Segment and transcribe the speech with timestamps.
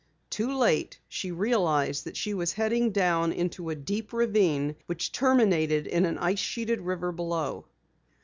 [0.31, 5.85] Too late, she realized that she was heading down into a deep ravine which terminated
[5.85, 7.67] in an ice sheeted river below.